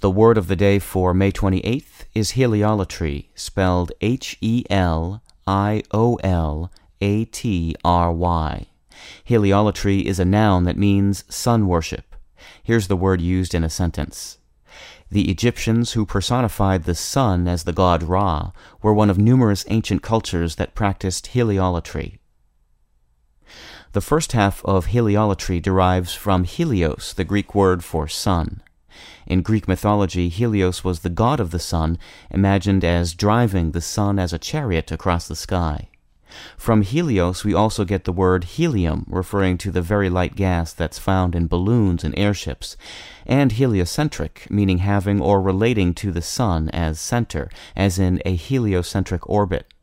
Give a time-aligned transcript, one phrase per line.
[0.00, 5.84] The word of the day for May 28th is heliolatry, spelled H E L I
[5.90, 8.66] O L A T R Y.
[9.28, 12.14] Heliolatry is a noun that means sun worship.
[12.62, 14.38] Here's the word used in a sentence.
[15.10, 20.02] The Egyptians who personified the sun as the god Ra were one of numerous ancient
[20.02, 22.18] cultures that practiced heliolatry.
[23.92, 28.60] The first half of heliolatry derives from helios, the Greek word for sun.
[29.26, 31.98] In Greek mythology, Helios was the god of the sun,
[32.30, 35.88] imagined as driving the sun as a chariot across the sky.
[36.56, 40.98] From Helios, we also get the word helium, referring to the very light gas that's
[40.98, 42.76] found in balloons and airships,
[43.26, 49.28] and heliocentric, meaning having or relating to the sun as center, as in a heliocentric
[49.28, 49.73] orbit.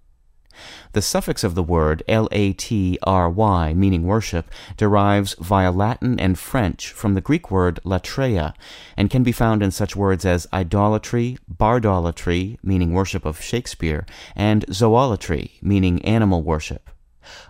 [0.93, 7.21] The suffix of the word latry, meaning worship, derives via Latin and French from the
[7.21, 8.53] Greek word latreia,
[8.97, 14.65] and can be found in such words as idolatry, bardolatry, meaning worship of Shakespeare, and
[14.67, 16.89] zoolatry, meaning animal worship.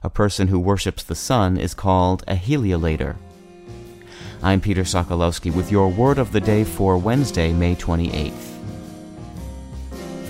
[0.03, 3.15] A person who worships the sun is called a heliolater.
[4.43, 8.60] I'm Peter Sokolowski with your word of the day for Wednesday, May 28th.